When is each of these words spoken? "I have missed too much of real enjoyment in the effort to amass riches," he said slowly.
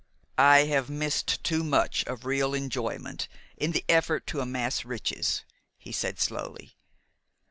"I 0.39 0.61
have 0.63 0.89
missed 0.89 1.43
too 1.43 1.63
much 1.63 2.03
of 2.07 2.25
real 2.25 2.55
enjoyment 2.55 3.27
in 3.55 3.71
the 3.71 3.85
effort 3.87 4.25
to 4.29 4.39
amass 4.39 4.83
riches," 4.83 5.43
he 5.77 5.91
said 5.91 6.19
slowly. 6.19 6.75